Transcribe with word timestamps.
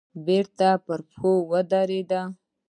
بېرته 0.25 0.67
پر 0.85 0.99
پښو 1.09 1.31
ودرېد. 1.49 2.11